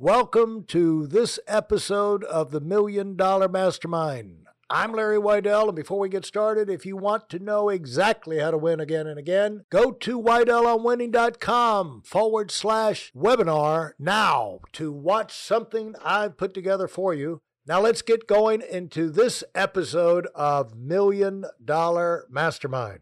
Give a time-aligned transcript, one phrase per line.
[0.00, 4.46] Welcome to this episode of the Million Dollar Mastermind.
[4.70, 8.52] I'm Larry Weidel, and before we get started, if you want to know exactly how
[8.52, 15.96] to win again and again, go to WeidelOnWinning.com forward slash webinar now to watch something
[16.04, 17.40] I've put together for you.
[17.66, 23.00] Now let's get going into this episode of Million Dollar Mastermind.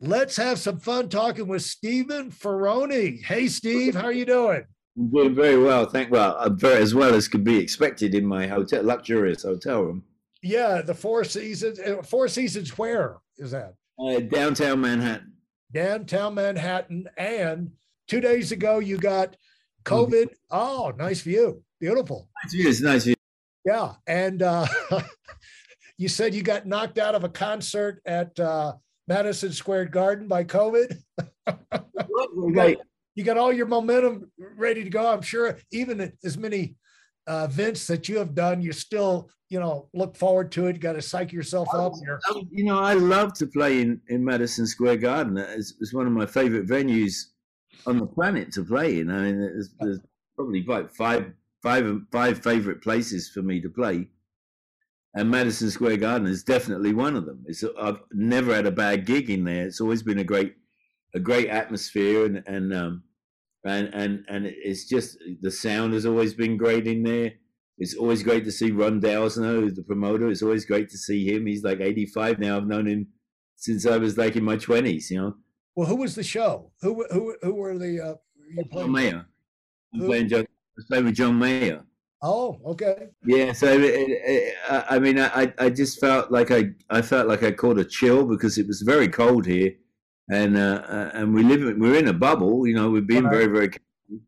[0.00, 3.22] Let's have some fun talking with Stephen Ferrone.
[3.22, 4.64] Hey, Steve, how are you doing?
[4.96, 8.24] I'm doing very well, thank well, I'm very as well as could be expected in
[8.24, 10.04] my hotel, luxurious hotel room.
[10.42, 11.78] Yeah, the Four Seasons.
[11.80, 13.74] uh, Four Seasons, where is that?
[13.98, 15.32] Uh, downtown Manhattan.
[15.72, 17.08] Downtown Manhattan.
[17.16, 17.72] And
[18.06, 19.36] two days ago, you got
[19.84, 20.28] COVID.
[20.50, 21.62] Oh, nice view.
[21.80, 22.28] Beautiful.
[22.44, 23.14] Nice view, it's nice view.
[23.64, 23.94] Yeah.
[24.06, 24.66] And uh,
[25.98, 28.74] you said you got knocked out of a concert at uh,
[29.08, 30.96] Madison Square Garden by COVID.
[31.46, 32.76] got,
[33.16, 35.08] you got all your momentum ready to go.
[35.08, 36.76] I'm sure even as many
[37.26, 40.76] uh, events that you have done, you still, you know, look forward to it.
[40.76, 41.94] You got to psych yourself up.
[42.04, 45.38] You're, Um, You know, I love to play in, in Madison Square Garden.
[45.38, 47.14] It's, it's one of my favorite venues
[47.86, 49.10] on the planet to play in.
[49.10, 50.00] I mean, there's, there's
[50.36, 51.32] probably like five,
[51.62, 54.08] five, five favorite places for me to play.
[55.14, 57.42] And Madison Square Garden is definitely one of them.
[57.46, 59.66] It's, I've never had a bad gig in there.
[59.66, 60.54] It's always been a great,
[61.14, 63.02] a great atmosphere, and and um,
[63.64, 67.32] and and and it's just the sound has always been great in there.
[67.78, 70.28] It's always great to see Ron Delsener, who's the promoter.
[70.28, 71.46] It's always great to see him.
[71.46, 72.56] He's like 85 now.
[72.56, 73.08] I've known him
[73.56, 75.10] since I was like in my 20s.
[75.10, 75.34] You know,
[75.74, 76.72] well, who was the show?
[76.80, 78.14] Who who who were the uh,
[78.48, 78.92] you John playing?
[78.92, 79.26] Mayer.
[79.94, 80.06] I'm Who?
[80.06, 80.40] playing John.
[80.40, 81.82] I was playing with John Mayer.
[82.22, 83.08] Oh, okay.
[83.24, 87.42] Yeah, so it, it, I mean, I, I just felt like I, I felt like
[87.42, 89.72] I caught a chill because it was very cold here,
[90.30, 93.32] and uh, uh, and we live we're in a bubble, you know, we've been Right.
[93.32, 94.20] very very, careful.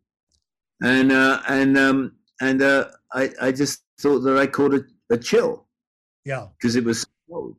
[0.82, 5.18] and uh, and um and uh, I I just thought that I caught a, a
[5.18, 5.66] chill
[6.24, 6.48] Yeah.
[6.56, 7.56] because it was so cold,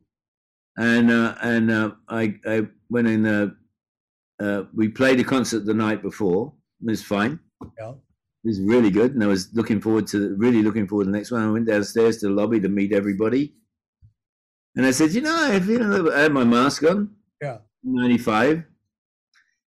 [0.78, 3.26] and uh, and uh, I I went in.
[3.26, 3.50] Uh,
[4.40, 6.54] uh, we played a concert the night before.
[6.82, 7.38] It was fine.
[7.78, 7.92] Yeah.
[8.42, 11.16] It was really good, and I was looking forward to really looking forward to the
[11.18, 11.42] next one.
[11.42, 13.52] I went downstairs to the lobby to meet everybody,
[14.76, 17.10] and I said, "You know, I feel a little, I had my mask on,
[17.42, 17.58] Yeah.
[17.82, 18.64] Ninety five,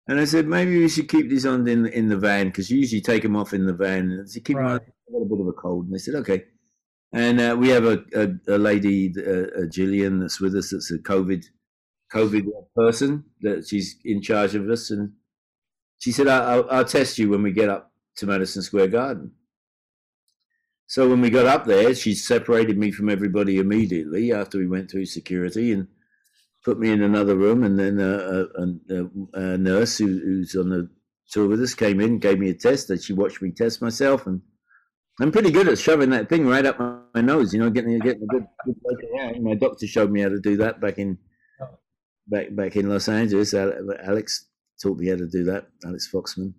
[0.09, 2.78] and I said maybe we should keep these on in in the van because you
[2.78, 4.11] usually take them off in the van.
[4.11, 4.56] And said, keep.
[4.56, 4.81] Right.
[4.81, 6.44] A bit of a cold, and they said, okay.
[7.12, 10.71] And uh, we have a, a, a lady, uh, a Gillian, that's with us.
[10.71, 11.44] That's a COVID
[12.15, 12.47] COVID
[12.77, 15.15] person that she's in charge of us, and
[15.99, 19.33] she said, I- "I'll, I'll test you when we get up to Madison Square Garden."
[20.87, 24.91] So when we got up there, she separated me from everybody immediately after we went
[24.91, 25.89] through security and
[26.65, 27.65] put me in another room.
[27.65, 30.88] And then uh, a, a, a nurse who, who's on the
[31.31, 32.91] tour with us came in, gave me a test.
[32.91, 34.43] and she watched me test myself, and
[35.21, 37.53] I'm pretty good at shoving that thing right up my, my nose.
[37.53, 39.43] You know, getting getting a good, good around.
[39.43, 41.19] My doctor showed me how to do that back in
[42.26, 43.54] back back in Los Angeles.
[43.54, 44.47] Alex
[44.82, 45.66] taught me how to do that.
[45.84, 46.54] Alex Foxman.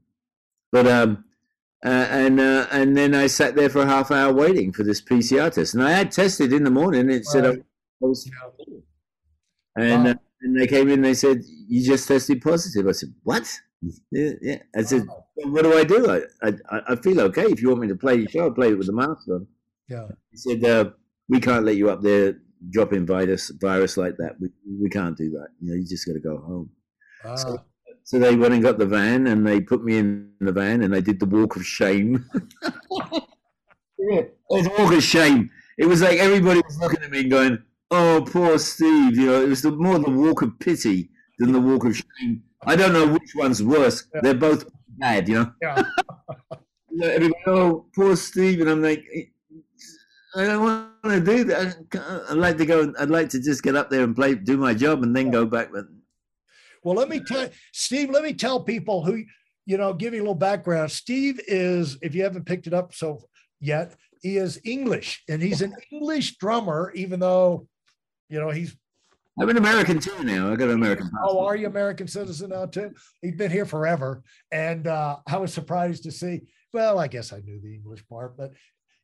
[0.71, 1.25] But um,
[1.83, 5.01] uh, and uh, and then I sat there for a half hour waiting for this
[5.01, 7.09] PCR test, and I had tested in the morning.
[7.09, 7.57] It said I
[7.99, 8.29] was.
[9.75, 10.11] And Wow.
[10.11, 11.01] uh, and they came in.
[11.01, 12.87] They said you just tested positive.
[12.87, 13.47] I said what?
[14.11, 14.57] Yeah, yeah.
[14.75, 15.25] I said Wow.
[15.37, 16.09] "Well, what do I do?
[16.09, 17.45] I, I I feel okay.
[17.45, 19.47] If you want me to play your show, I'll play it with the mask on.
[19.87, 20.07] Yeah.
[20.31, 20.91] He said, uh,
[21.29, 22.39] "We can't let you up there
[22.69, 24.39] dropping virus virus like that.
[24.39, 24.49] We
[24.79, 25.49] we can't do that.
[25.59, 26.69] You know, you just got to go home."
[27.25, 27.35] Ah,
[28.03, 30.93] So they went and got the van, and they put me in the van, and
[30.93, 32.25] they did the walk of shame.
[33.97, 35.49] yeah, it was a walk of shame.
[35.77, 39.41] It was like everybody was looking at me and going, "Oh, poor Steve." You know,
[39.41, 42.43] it was the, more the walk of pity than the walk of shame.
[42.65, 44.07] I don't know which one's worse.
[44.13, 44.21] Yeah.
[44.23, 44.65] They're both
[44.97, 45.27] bad.
[45.27, 45.53] You know.
[45.61, 45.83] yeah.
[46.93, 49.05] You know, everybody, oh, poor Steve, and I'm like,
[50.35, 52.25] I don't want to do that.
[52.29, 52.93] I'd like to go.
[52.99, 55.45] I'd like to just get up there and play, do my job, and then go
[55.45, 55.69] back.
[56.83, 59.23] Well, let me tell Steve, let me tell people who,
[59.65, 60.91] you know, give you a little background.
[60.91, 63.23] Steve is, if you haven't picked it up so
[63.59, 67.67] yet, he is English and he's an English drummer, even though,
[68.31, 68.75] you know, he's,
[69.39, 70.51] I'm an American too now.
[70.51, 72.91] I got an American oh, are you American citizen now too?
[73.21, 74.23] He's been here forever.
[74.51, 76.41] And uh, I was surprised to see,
[76.73, 78.51] well, I guess I knew the English part, but,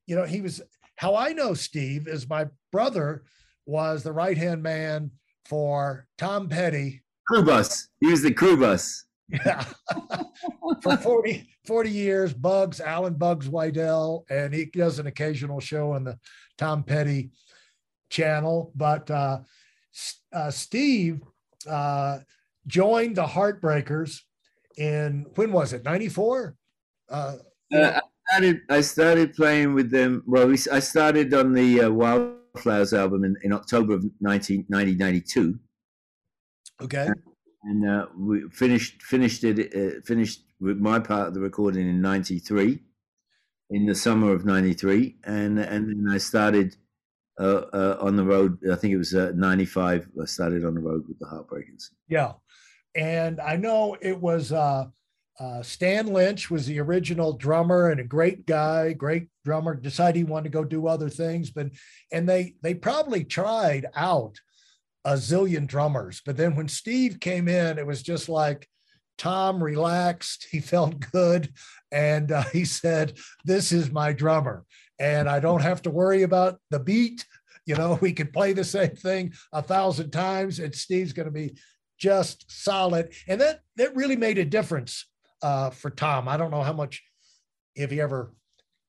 [0.05, 0.61] you know, he was,
[0.95, 3.23] how I know Steve is my brother
[3.65, 5.11] was the right hand man
[5.45, 7.89] for Tom Petty crew bus.
[7.99, 9.03] He was the crew bus.
[9.29, 9.65] Yeah.
[10.81, 16.03] For 40, 40 years, Bugs, Alan Bugs Weidel, and he does an occasional show on
[16.03, 16.17] the
[16.57, 17.31] Tom Petty
[18.09, 18.71] channel.
[18.75, 19.39] But uh,
[20.33, 21.21] uh, Steve
[21.69, 22.19] uh,
[22.67, 24.21] joined the Heartbreakers
[24.77, 26.55] in, when was it, 94?
[27.09, 27.35] Uh,
[27.73, 27.99] Uh,
[28.29, 28.61] started.
[28.69, 30.23] I started playing with them.
[30.25, 35.59] Well, we, I started on the uh, Wildflowers album in, in October of 19, 1992.
[36.81, 37.07] Okay.
[37.63, 42.01] And uh, we finished finished it uh, finished with my part of the recording in
[42.01, 42.79] '93,
[43.71, 46.77] in the summer of '93, and and then I started
[47.39, 48.57] on the road.
[48.71, 50.09] I think it was '95.
[50.21, 51.89] I started on the road with the Heartbreakers.
[52.07, 52.33] Yeah,
[52.95, 54.85] and I know it was uh,
[55.39, 59.75] uh, Stan Lynch was the original drummer and a great guy, great drummer.
[59.75, 61.67] Decided he wanted to go do other things, but
[62.11, 64.39] and they they probably tried out
[65.05, 68.67] a zillion drummers, but then when Steve came in, it was just like
[69.17, 70.47] Tom relaxed.
[70.51, 71.53] He felt good,
[71.91, 74.65] and uh, he said, "This is my drummer,
[74.99, 77.25] and I don't have to worry about the beat."
[77.65, 81.31] You know, we could play the same thing a thousand times, and Steve's going to
[81.31, 81.57] be
[81.97, 83.13] just solid.
[83.27, 85.05] And that that really made a difference
[85.41, 86.27] uh, for Tom.
[86.27, 87.03] I don't know how much
[87.75, 88.33] if he ever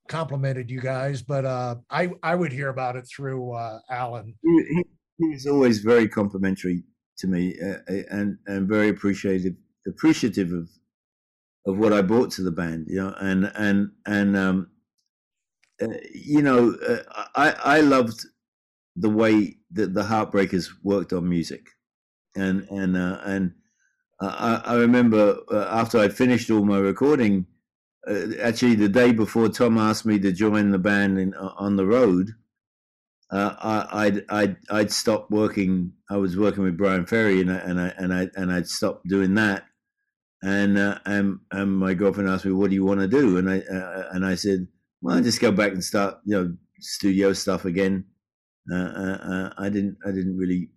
[0.09, 4.35] complimented you guys, but uh, I I would hear about it through uh, Alan.
[4.43, 4.85] He,
[5.19, 6.85] he always very complimentary
[7.19, 9.55] to me uh, uh, and and very appreciative
[9.87, 10.69] appreciative of
[11.67, 12.87] of what I brought to the band.
[12.89, 14.71] You know, and and and um,
[15.83, 17.03] uh, you know, uh,
[17.35, 18.27] I I loved
[18.97, 21.69] the way that the Heartbreakers worked on music,
[22.37, 23.53] and and uh, and
[24.21, 27.47] I, I remember uh, after I finished all my recording,
[28.09, 31.87] uh, actually the day before Tom asked me to join the band in, on the
[31.87, 32.33] road,
[33.31, 35.93] uh, I, I'd, I'd, I'd stopped working.
[36.11, 39.07] I was working with Bryan Ferry and I, and I, and I, and I'd stopped
[39.09, 39.65] doing that.
[40.43, 43.39] And, and, and my girlfriend asked me, what do you want to do?
[43.39, 43.63] And I,
[44.13, 44.67] and I said,
[45.01, 48.05] well, I just go back and start, you know, studio stuff again.
[48.71, 50.69] I didn't, I didn't really,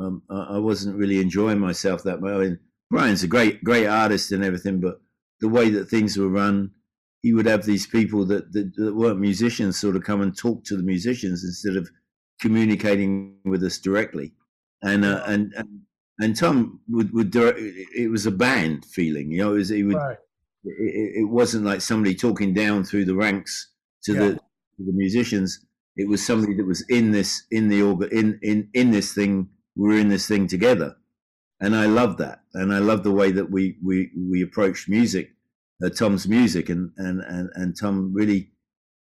[0.00, 2.32] um, I wasn't really enjoying myself that much.
[2.32, 2.58] I mean,
[2.90, 5.00] Bryan's a great, great artist and everything, but
[5.40, 6.72] the way that things were run,
[7.22, 10.64] he would have these people that, that, that weren't musicians sort of come and talk
[10.64, 11.88] to the musicians instead of
[12.40, 14.32] communicating with us directly.
[14.82, 15.80] And uh, and, and
[16.20, 19.54] and Tom would would direct, it was a band feeling, you know.
[19.54, 20.16] It was it would right.
[20.78, 23.70] It, it, wasn't like somebody talking down through the ranks
[24.04, 24.18] to yeah.
[24.20, 25.64] the to the musicians.
[25.96, 29.48] It was somebody that was in this in the organ in in in this thing.
[29.76, 30.96] We we're in this thing together
[31.60, 35.30] and I love that, and I love the way that we we we approached music,
[35.84, 38.50] uh, Tom's music, and and and and Tom really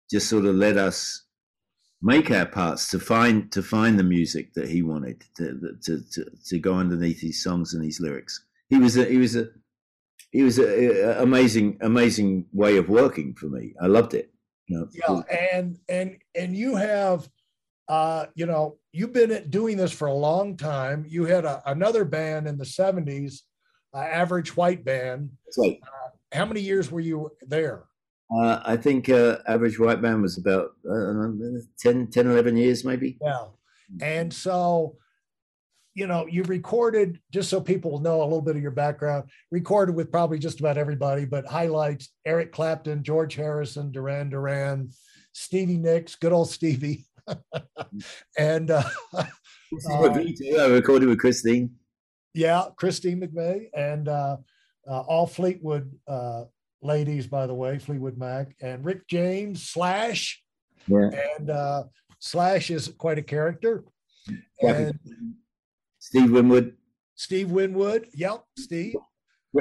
[0.09, 1.23] just sort of let us
[2.01, 6.25] make our parts to find to find the music that he wanted to to to,
[6.47, 8.43] to go underneath these songs and these lyrics.
[8.69, 9.49] He was a he was a
[10.31, 13.73] he was a, a amazing amazing way of working for me.
[13.81, 14.31] I loved it.
[14.67, 17.29] You know, yeah, and and and you have
[17.91, 21.05] uh, you know, you've been doing this for a long time.
[21.09, 23.41] You had a, another band in the 70s,
[23.93, 25.29] uh, Average White Band.
[25.57, 25.77] Right.
[25.83, 27.83] Uh, how many years were you there?
[28.33, 31.27] Uh, I think uh, Average White Band was about uh,
[31.79, 33.17] 10, 10, 11 years, maybe.
[33.21, 33.47] Yeah.
[34.01, 34.95] And so,
[35.93, 39.29] you know, you recorded, just so people will know a little bit of your background,
[39.51, 44.89] recorded with probably just about everybody, but highlights Eric Clapton, George Harrison, Duran Duran,
[45.33, 47.05] Stevie Nicks, good old Stevie.
[48.37, 48.83] and uh,
[49.13, 49.25] uh,
[49.89, 51.71] I recorded with Christine.
[52.33, 54.37] Yeah, Christine McVie and uh,
[54.89, 56.45] uh, all Fleetwood uh,
[56.81, 60.41] ladies, by the way, Fleetwood Mac and Rick James Slash.
[60.87, 61.09] Yeah.
[61.37, 61.83] And uh,
[62.19, 63.83] Slash is quite a character.
[64.61, 64.97] And
[66.11, 66.73] Steve Winwood.
[67.15, 68.07] Steve Winwood.
[68.13, 68.95] Yep, Steve.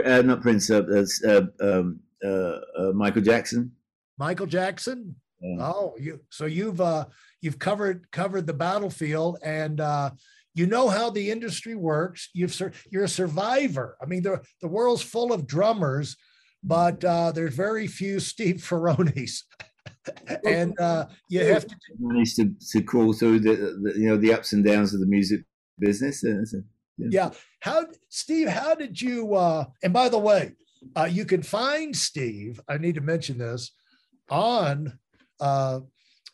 [0.04, 0.68] Uh, not Prince.
[0.68, 0.82] Uh,
[1.28, 3.70] uh, um, uh, uh, Michael Jackson.
[4.18, 5.14] Michael Jackson.
[5.40, 5.64] Yeah.
[5.64, 6.18] Oh, you.
[6.28, 7.04] So you've uh,
[7.40, 10.10] you've covered covered the battlefield and uh,
[10.52, 12.30] you know how the industry works.
[12.34, 13.96] You've you're a survivor.
[14.02, 16.16] I mean, the the world's full of drummers,
[16.64, 19.44] but uh, there's very few Steve Ferrones.
[20.44, 24.32] and uh, you have to manage to, to crawl through the, the, you know the
[24.32, 25.42] ups and downs of the music
[25.80, 26.24] business.
[26.96, 27.08] Yeah.
[27.10, 27.30] yeah.
[27.60, 28.48] How Steve?
[28.48, 29.34] How did you?
[29.34, 30.52] Uh, and by the way,
[30.96, 32.60] uh, you can find Steve.
[32.68, 33.72] I need to mention this
[34.28, 34.98] on
[35.40, 35.80] uh,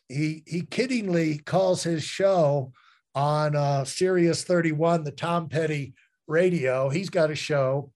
[0.09, 2.71] he he kiddingly calls his show
[3.15, 5.93] on uh, Sirius 31, the Tom Petty
[6.27, 6.89] radio.
[6.89, 7.91] He's got a show,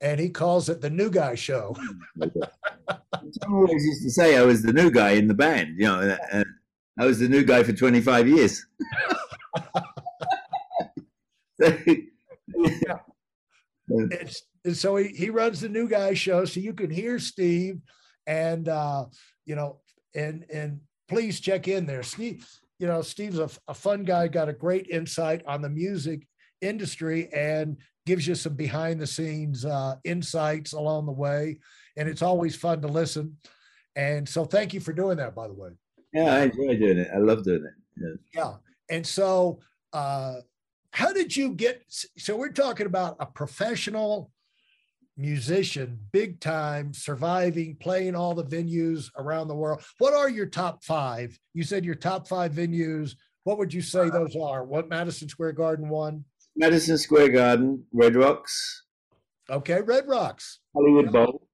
[0.00, 1.76] and he calls it the New Guy Show.
[2.20, 5.76] Tom always used to say I was the new guy in the band.
[5.78, 6.44] You know, and
[6.98, 8.66] I was the new guy for 25 years.
[11.66, 12.98] yeah.
[14.64, 17.80] and so he, he runs the new guy show so you can hear steve
[18.26, 19.04] and uh
[19.44, 19.78] you know
[20.14, 22.02] and and please check in there.
[22.02, 22.46] Steve,
[22.78, 26.26] you know, Steve's a, a fun guy, got a great insight on the music
[26.60, 31.58] industry and gives you some behind the scenes uh, insights along the way.
[31.96, 33.36] And it's always fun to listen.
[33.96, 35.70] And so thank you for doing that, by the way.
[36.12, 37.08] Yeah, I enjoy doing it.
[37.14, 37.72] I love doing it.
[38.00, 38.42] Yeah.
[38.42, 38.54] Yeah.
[38.90, 39.60] And so,
[39.92, 40.36] uh,
[40.94, 41.82] how did you get?
[42.16, 44.30] So, we're talking about a professional
[45.16, 49.82] musician, big time, surviving, playing all the venues around the world.
[49.98, 51.36] What are your top five?
[51.52, 53.16] You said your top five venues.
[53.42, 54.64] What would you say those are?
[54.64, 56.24] What Madison Square Garden one?
[56.56, 58.84] Madison Square Garden, Red Rocks.
[59.50, 60.60] Okay, Red Rocks.
[60.74, 61.10] Hollywood yeah.
[61.10, 61.48] Bowl.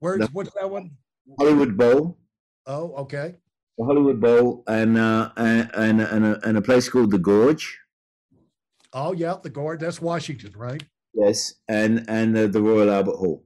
[0.00, 0.28] Where's no.
[0.32, 0.90] what's that one?
[1.38, 2.18] Hollywood Bowl.
[2.66, 3.36] Oh, okay.
[3.78, 7.81] The Hollywood Bowl and uh, and and and a, and a place called the Gorge.
[8.92, 9.80] Oh yeah, the Gorge.
[9.80, 10.82] That's Washington, right?
[11.14, 13.44] Yes, and and uh, the Royal Albert Hall.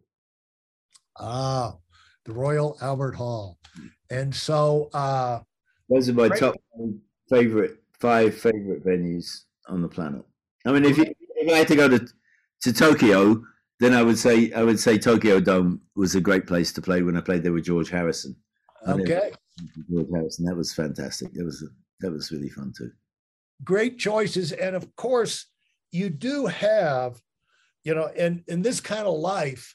[1.19, 1.77] Ah,
[2.25, 3.59] the Royal Albert Hall,
[4.11, 5.41] and so uh,
[5.89, 6.57] those are my top
[7.29, 10.23] favorite five favorite venues on the planet.
[10.65, 12.07] I mean, if, you, if I had to go to
[12.63, 13.43] to Tokyo,
[13.81, 17.03] then I would say I would say Tokyo Dome was a great place to play
[17.03, 18.37] when I played there with George Harrison.
[18.87, 19.33] Okay,
[19.91, 21.33] George Harrison, that was fantastic.
[21.35, 21.65] That was
[22.01, 22.91] that was really fun too.
[23.65, 25.47] Great choices, and of course,
[25.93, 27.21] you do have,
[27.85, 29.75] you know, in in this kind of life,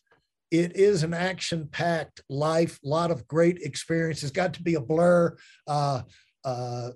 [0.51, 2.79] it is an action-packed life.
[2.83, 4.31] A lot of great experiences.
[4.31, 5.35] Got to be a blur.
[5.67, 6.01] Uh,
[6.43, 6.89] uh,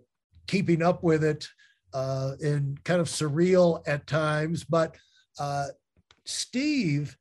[0.47, 1.47] keeping up with it
[1.93, 4.63] uh, and kind of surreal at times.
[4.63, 4.95] But
[5.39, 5.67] uh,
[6.25, 7.17] Steve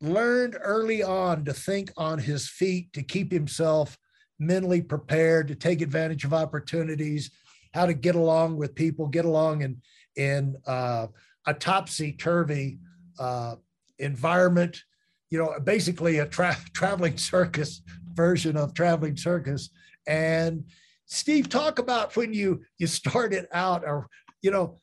[0.00, 3.96] learned early on to think on his feet, to keep himself
[4.38, 7.30] mentally prepared, to take advantage of opportunities,
[7.72, 9.80] how to get along with people, get along in
[10.16, 11.06] in uh,
[11.46, 12.78] a topsy turvy
[13.18, 13.56] uh,
[13.98, 14.82] environment.
[15.30, 17.82] You know, basically a tra- traveling circus
[18.14, 19.70] version of traveling circus,
[20.06, 20.64] and
[21.06, 24.08] Steve, talk about when you you started out, or
[24.42, 24.80] you know,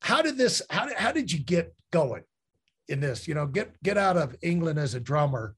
[0.00, 0.62] how did this?
[0.70, 2.24] How did how did you get going
[2.88, 3.28] in this?
[3.28, 5.56] You know, get get out of England as a drummer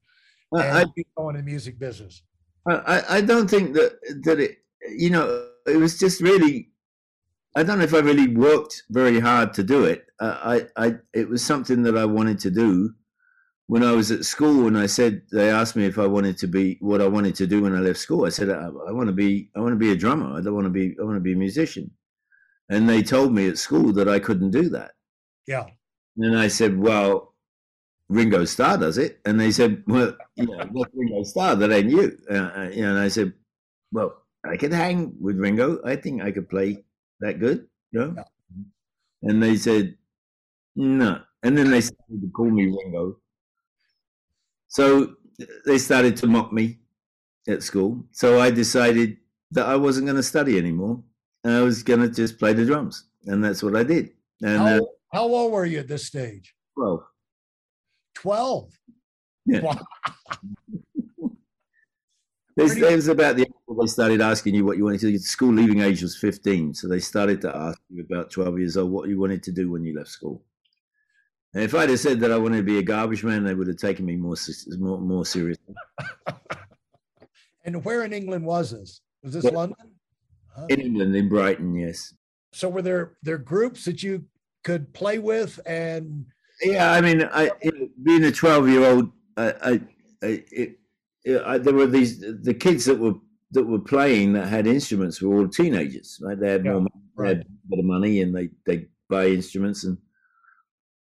[0.51, 2.21] and I, get going in the music business.
[2.67, 4.57] I I don't think that that it.
[4.89, 6.69] You know, it was just really.
[7.55, 10.05] I don't know if I really worked very hard to do it.
[10.19, 10.37] Uh,
[10.77, 12.93] I I it was something that I wanted to do
[13.67, 16.47] when I was at school and I said they asked me if I wanted to
[16.47, 18.25] be what I wanted to do when I left school.
[18.25, 20.37] I said I, I want to be I want to be a drummer.
[20.37, 21.91] I don't want to be I want to be a musician.
[22.69, 24.91] And they told me at school that I couldn't do that.
[25.47, 25.65] Yeah.
[26.17, 27.33] And I said, well,
[28.09, 29.19] Ringo Starr does it.
[29.25, 31.55] And they said, well, you know, Ringo Starr.
[31.55, 32.17] That ain't you.
[32.29, 33.33] Uh, uh, you know, and I said,
[33.91, 35.79] well, I could hang with Ringo.
[35.85, 36.83] I think I could play
[37.19, 37.67] that good.
[37.91, 38.13] You know?
[38.17, 39.29] Yeah.
[39.29, 39.95] And they said,
[40.75, 41.21] no.
[41.43, 43.17] And then they started to call me Ringo
[44.67, 45.15] so
[45.65, 46.79] they started to mock me
[47.47, 48.05] at school.
[48.11, 49.17] So I decided
[49.51, 51.01] that I wasn't going to study anymore.
[51.43, 53.05] And I was going to just play the drums.
[53.25, 54.11] And that's what I did.
[54.41, 54.79] And how, uh,
[55.13, 56.53] how old were you at this stage?
[56.75, 57.03] 12.
[58.15, 58.71] 12.
[59.45, 59.61] Yeah.
[59.61, 59.79] Wow.
[62.57, 63.45] This, it was about the
[63.79, 65.17] they started asking you what you wanted to do.
[65.19, 66.73] School leaving age was 15.
[66.73, 69.69] So they started to ask you about 12 years old what you wanted to do
[69.69, 70.43] when you left school.
[71.53, 73.67] And if I'd have said that I wanted to be a garbage man, they would
[73.67, 74.35] have taken me more
[74.79, 75.75] more, more seriously.
[77.65, 79.01] and where in England was this?
[79.23, 79.77] Was this London?
[80.55, 80.65] Huh?
[80.69, 82.15] In England, in Brighton, yes.
[82.53, 84.25] So were there there groups that you
[84.63, 86.25] could play with and?
[86.63, 87.51] Yeah, I mean, I
[88.01, 89.71] being a twelve year old, I, I,
[90.23, 90.79] I, it,
[91.45, 93.15] I, there were these the kids that were
[93.51, 96.19] that were playing that had instruments were all teenagers.
[96.21, 97.27] Right, they had yeah, more, money, right.
[97.27, 99.97] they had a bit of money, and they they buy instruments and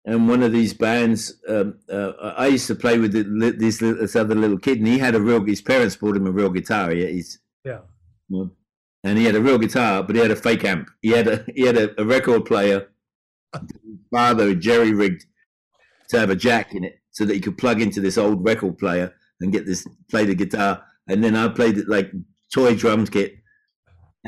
[0.05, 4.17] and one of these bands, um, uh, I used to play with the, this, this,
[4.17, 5.45] other little kid, and he had a real.
[5.45, 6.90] His parents bought him a real guitar.
[6.90, 7.81] He, he's yeah,
[9.05, 10.88] and he had a real guitar, but he had a fake amp.
[11.02, 12.88] He had a he had a, a record player.
[13.52, 15.26] His father jerry rigged
[16.09, 18.79] to have a jack in it, so that he could plug into this old record
[18.79, 20.85] player and get this play the guitar.
[21.09, 22.12] And then I played it like
[22.52, 23.35] toy drum kit.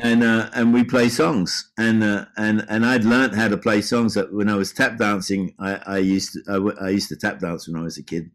[0.01, 1.71] And uh, and we play songs.
[1.77, 4.97] And uh, and and I'd learned how to play songs that when I was tap
[4.97, 8.31] dancing I, I used to used to tap dance when I was a kid.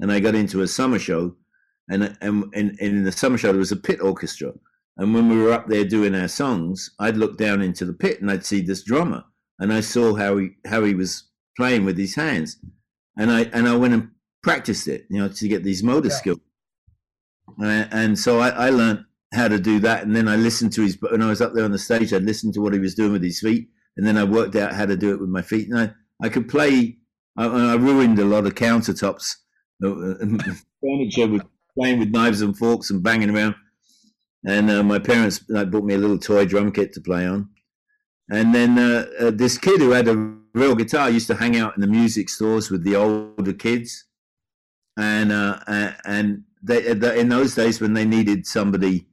[0.00, 1.34] And I got into a summer show.
[1.90, 4.52] And, and and in the summer show there was a pit orchestra.
[4.98, 8.20] And when we were up there doing our songs I'd look down into the pit
[8.20, 9.24] and I'd see this drummer.
[9.58, 11.24] And I saw how he how he was
[11.56, 12.58] playing with his hands.
[13.16, 14.10] And I and I went and
[14.42, 16.14] practiced it you know to get these motor yeah.
[16.14, 16.40] skills
[17.58, 20.04] and, and so I, I learned how to do that.
[20.04, 22.18] And then I listened to his, when I was up there on the stage, I
[22.18, 23.68] listened to what he was doing with his feet.
[23.96, 25.68] And then I worked out how to do it with my feet.
[25.68, 25.90] And I,
[26.24, 26.98] I could play,
[27.36, 29.34] I, I ruined a lot of countertops,
[29.84, 29.94] uh,
[30.80, 31.42] furniture with
[31.76, 33.54] playing with knives and forks and banging around.
[34.46, 37.50] And uh, my parents like, bought me a little toy drum kit to play on.
[38.30, 40.14] And then uh, uh, this kid who had a
[40.54, 44.04] real guitar used to hang out in the music stores with the older kids.
[44.98, 45.60] And uh,
[46.04, 49.06] and they, in those days when they needed somebody,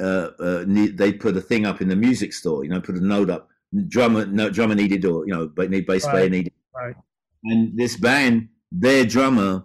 [0.00, 2.64] uh, uh, they put a thing up in the music store.
[2.64, 3.50] You know, put a note up.
[3.88, 6.52] Drummer, no drummer needed, or you know, but need bass player needed.
[6.72, 6.94] Right.
[7.42, 9.64] And this band, their drummer,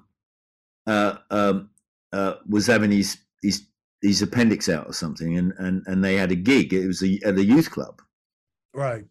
[0.87, 1.69] uh, um,
[2.11, 3.67] uh, was having his his
[4.01, 6.73] his appendix out or something, and and and they had a gig.
[6.73, 8.01] It was a, at a youth club.
[8.73, 9.05] Right.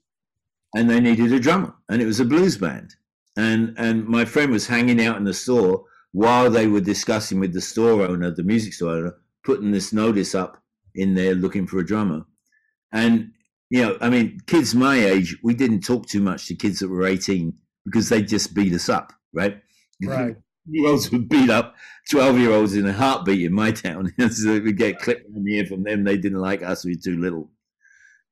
[0.74, 2.96] And they needed a drummer, and it was a blues band.
[3.36, 7.52] And and my friend was hanging out in the store while they were discussing with
[7.52, 10.62] the store owner, the music store owner, putting this notice up
[10.94, 12.24] in there looking for a drummer.
[12.92, 13.32] And,
[13.70, 16.88] you know, I mean, kids my age, we didn't talk too much to kids that
[16.88, 17.52] were 18
[17.84, 19.60] because they just beat us up, right?
[20.02, 20.36] Right.
[20.70, 21.74] Year olds would beat up
[22.10, 24.12] 12 year olds in a heartbeat in my town.
[24.30, 26.04] so we get clipped on the ear from them.
[26.04, 27.50] They didn't like us, we were too little.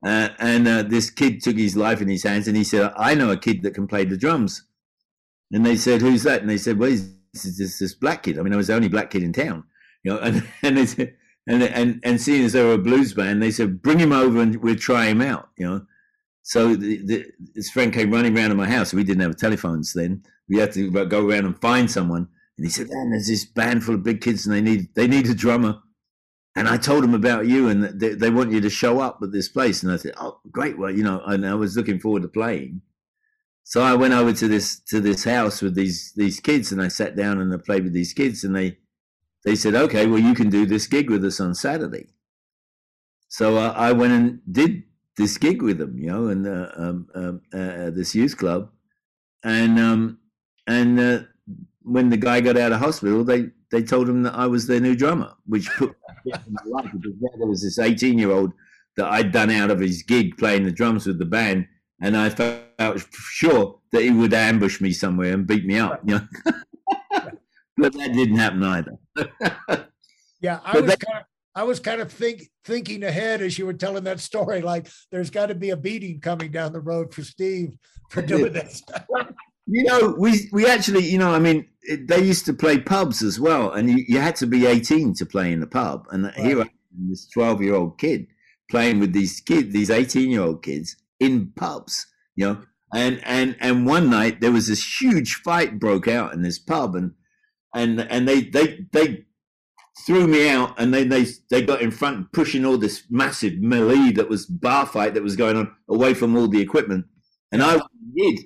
[0.05, 3.15] Uh, and uh, this kid took his life in his hands and he said, I
[3.15, 4.67] know a kid that can play the drums.
[5.51, 6.43] And they said, Who's that?
[6.43, 8.39] And they said, Well, he's this, this, this black kid.
[8.39, 9.65] I mean, I was the only black kid in town,
[10.03, 11.15] you know, and and they said,
[11.47, 14.41] and and and seeing as they were a blues band, they said, bring him over
[14.41, 15.87] and we'll try him out, you know.
[16.43, 17.27] So the, the,
[17.57, 18.95] his friend came running around to my house.
[18.95, 20.23] We didn't have telephones then.
[20.49, 22.29] We had to go around and find someone.
[22.57, 25.09] And he said, "Man, there's this band full of big kids, and they need they
[25.09, 25.81] need a drummer."
[26.55, 29.33] And I told him about you, and they, they want you to show up at
[29.33, 29.83] this place.
[29.83, 30.79] And I said, "Oh, great!
[30.79, 32.81] Well, you know," and I was looking forward to playing.
[33.69, 36.87] So I went over to this to this house with these these kids, and I
[36.87, 38.79] sat down and I played with these kids, and they
[39.45, 42.07] they said, "Okay, well, you can do this gig with us on Saturday."
[43.29, 44.85] So uh, I went and did
[45.17, 48.71] this gig with them, you know, and uh, um, um uh, uh, this youth club,
[49.43, 50.19] and um,
[50.69, 51.19] and uh,
[51.83, 54.79] when the guy got out of hospital, they they told him that I was their
[54.79, 58.53] new drummer, which put life because there was this eighteen year old
[58.97, 61.67] that I'd done out of his gig playing the drums with the band
[62.01, 66.01] and I felt sure that he would ambush me somewhere and beat me up.
[66.05, 66.27] You know?
[67.77, 68.99] but that didn't happen either.
[70.41, 71.25] yeah, I but was that, kind of,
[71.55, 74.61] I was kind of think, thinking ahead as you were telling that story.
[74.61, 77.73] Like, there's got to be a beating coming down the road for Steve
[78.11, 78.83] for doing this.
[79.67, 83.23] you know, we we actually, you know, I mean, it, they used to play pubs
[83.23, 86.07] as well, and you, you had to be 18 to play in the pub.
[86.11, 86.35] And right.
[86.35, 88.27] here I am, this 12 year old kid
[88.71, 92.63] playing with these kids, these 18 year old kids in pubs, you know.
[92.95, 96.95] And and and one night there was this huge fight broke out in this pub,
[96.95, 97.13] and
[97.75, 99.25] and and they they they
[100.07, 104.13] threw me out, and then they they got in front, pushing all this massive melee
[104.13, 107.07] that was bar fight that was going on away from all the equipment,
[107.51, 107.81] and I
[108.17, 108.39] hid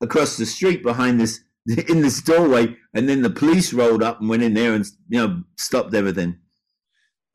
[0.00, 1.40] across the street behind this
[1.88, 5.18] in this doorway, and then the police rolled up and went in there and you
[5.18, 6.38] know stopped everything.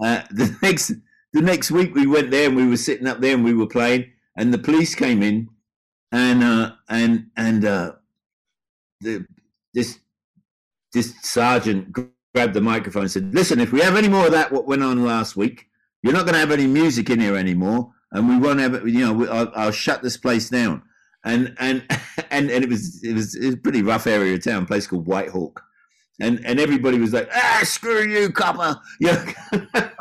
[0.04, 0.92] Uh, the next
[1.34, 3.68] the next week we went there and we were sitting up there and we were
[3.68, 4.06] playing
[4.38, 5.50] and the police came in,
[6.12, 7.92] and uh, and and uh,
[9.02, 9.26] the
[9.74, 10.00] this
[10.94, 14.52] this sergeant grabbed the microphone and said, "Listen, if we have any more of that
[14.52, 15.68] what went on last week,
[16.04, 18.88] you're not going to have any music in here anymore, and we won't have it.
[18.88, 20.84] You know, I'll, I'll shut this place down."
[21.26, 21.84] And and
[22.32, 24.86] and and it was it was, it was a pretty rough area of town, place
[24.88, 25.60] called Whitehawk,
[26.22, 28.80] and and everybody was like, "Ah, screw you, copper!"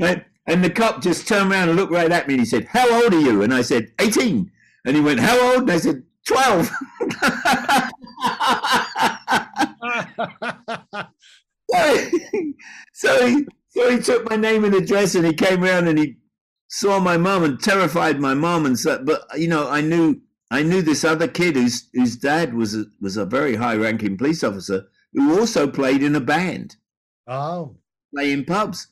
[0.00, 0.24] Right?
[0.46, 3.02] And the cop just turned around and looked right at me and he said, How
[3.02, 3.42] old are you?
[3.42, 4.50] And I said, 18.
[4.84, 5.62] And he went, How old?
[5.62, 6.70] And I said, 12.
[12.92, 16.16] so, he, so he took my name and address and he came around and he
[16.68, 20.62] saw my mom and terrified my mom and so, but you know I knew I
[20.62, 24.42] knew this other kid whose whose dad was a, was a very high ranking police
[24.42, 26.76] officer who also played in a band.
[27.26, 27.76] Oh,
[28.14, 28.88] playing pubs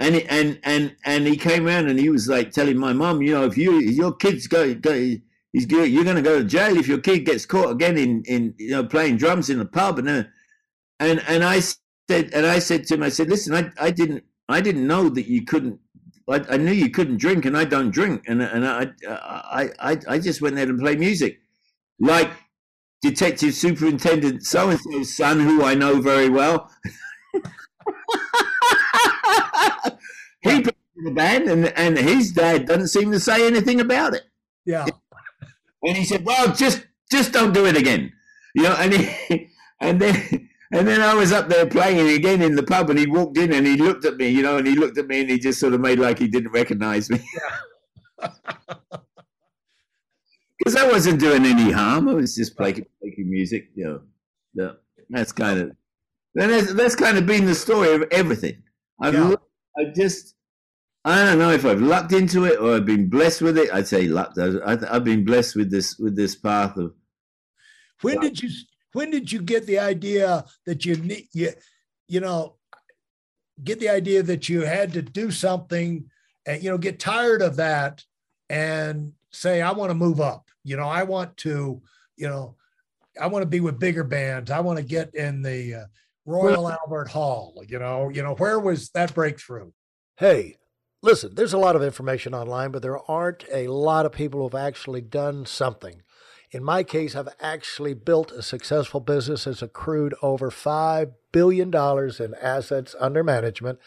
[0.00, 3.34] and and and and he came around and he was like telling my mom, you
[3.34, 6.88] know, if you your kids go, go he's you're going to go to jail if
[6.88, 10.08] your kid gets caught again in in you know playing drums in the pub and
[10.08, 10.24] uh,
[10.98, 14.24] and and I said and I said to him, I said, listen, I I didn't
[14.48, 15.78] I didn't know that you couldn't.
[16.28, 19.98] I, I knew you couldn't drink, and I don't drink, and and I I I
[20.08, 21.40] I just went there and play music,
[21.98, 22.30] like
[23.02, 26.70] Detective Superintendent so and so's son, who I know very well.
[30.42, 34.14] he put in the band, and and his dad doesn't seem to say anything about
[34.14, 34.24] it.
[34.64, 34.86] Yeah.
[35.82, 38.12] And he said, "Well, just just don't do it again,"
[38.54, 38.74] you know.
[38.78, 39.48] And he
[39.80, 40.48] and then.
[40.72, 43.52] And then I was up there playing again in the pub, and he walked in
[43.52, 45.58] and he looked at me, you know, and he looked at me and he just
[45.58, 47.20] sort of made like he didn't recognize me.
[50.56, 52.08] Because I wasn't doing any harm.
[52.08, 54.00] I was just playing, making music, you
[54.54, 54.76] know.
[55.08, 55.72] That's kind of
[56.34, 58.62] that's, that's kind of been the story of everything.
[59.00, 59.34] I've yeah.
[59.78, 60.34] I just
[61.04, 63.72] I don't know if I've lucked into it or I've been blessed with it.
[63.72, 64.38] I'd say lucked.
[64.38, 66.94] I've, I've been blessed with this with this path of.
[68.02, 68.50] When did you
[68.92, 71.50] when did you get the idea that you need you
[72.08, 72.56] you know
[73.64, 76.04] get the idea that you had to do something
[76.46, 78.04] and, you know, get tired of that
[78.48, 80.48] and say, I want to move up.
[80.64, 81.80] You know, I want to,
[82.16, 82.56] you know,
[83.20, 84.50] I want to be with bigger bands.
[84.50, 85.84] I want to get in the uh,
[86.30, 87.62] Royal well, Albert Hall.
[87.66, 89.72] You know, you know, where was that breakthrough?
[90.16, 90.56] Hey,
[91.02, 94.54] listen, there's a lot of information online, but there aren't a lot of people who've
[94.54, 96.02] actually done something.
[96.52, 102.34] In my case, I've actually built a successful business that's accrued over $5 billion in
[102.40, 103.78] assets under management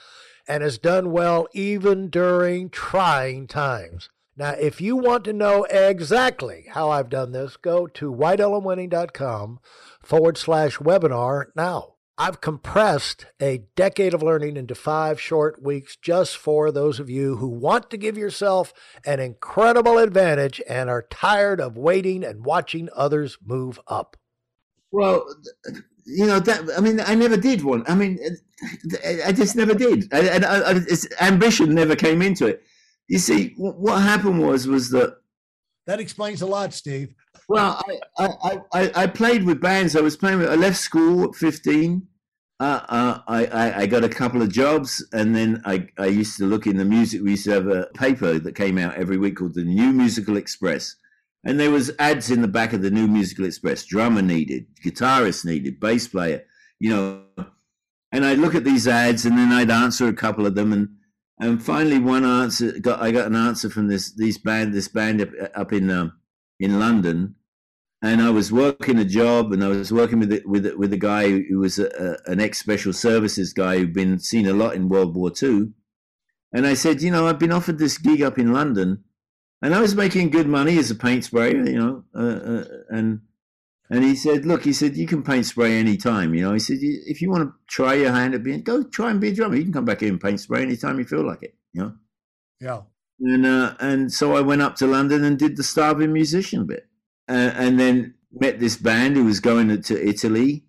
[0.47, 4.09] and has done well even during trying times.
[4.35, 9.59] Now, if you want to know exactly how I've done this, go to WeidelOnWinning.com
[10.01, 11.92] forward slash webinar now.
[12.17, 17.37] I've compressed a decade of learning into five short weeks just for those of you
[17.37, 18.71] who want to give yourself
[19.03, 24.15] an incredible advantage and are tired of waiting and watching others move up.
[24.91, 25.25] Well,
[26.05, 27.83] you know that I mean I never did one.
[27.87, 28.19] I mean
[29.25, 30.07] I just never did.
[30.13, 30.45] And
[31.19, 32.61] ambition never came into it.
[33.07, 35.17] You see, what happened was was that
[35.87, 37.13] that explains a lot, Steve.
[37.49, 37.81] Well,
[38.17, 39.95] I, I, I, I played with bands.
[39.95, 40.49] I was playing with.
[40.49, 42.07] I left school at fifteen.
[42.59, 46.45] Uh, uh, I, I got a couple of jobs, and then I, I used to
[46.45, 47.21] look in the music.
[47.21, 50.37] We used to have a paper that came out every week called the New Musical
[50.37, 50.95] Express,
[51.43, 53.85] and there was ads in the back of the New Musical Express.
[53.85, 56.45] Drummer needed, guitarist needed, bass player.
[56.79, 57.23] You know,
[58.13, 60.89] and I'd look at these ads, and then I'd answer a couple of them, and
[61.39, 65.21] and finally one answer got I got an answer from this this band this band
[65.21, 66.13] up, up in um,
[66.59, 67.35] in London,
[68.01, 70.97] and I was working a job, and I was working with it, with with a
[70.97, 74.75] guy who was a, a, an ex special services guy who'd been seen a lot
[74.75, 75.71] in World War II.
[76.55, 79.03] And I said, you know, I've been offered this gig up in London,
[79.61, 83.21] and I was making good money as a paint sprayer, you know, uh, uh, and
[83.93, 86.53] and he said, look, he said you can paint spray any time, you know.
[86.53, 89.29] He said if you want to try your hand at being, go try and be
[89.29, 89.55] a drummer.
[89.55, 91.93] You can come back here and paint spray anytime you feel like it, you know.
[92.59, 92.81] Yeah.
[93.19, 96.87] And uh, and so I went up to London and did the starving musician bit,
[97.29, 100.65] uh, and then met this band who was going to Italy,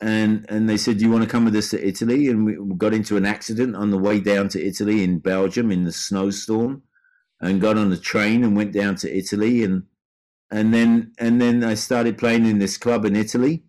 [0.00, 2.56] and and they said, "Do you want to come with us to Italy?" And we
[2.76, 6.82] got into an accident on the way down to Italy in Belgium in the snowstorm,
[7.40, 9.82] and got on a train and went down to Italy, and
[10.54, 13.64] and then and then I started playing in this club in Italy,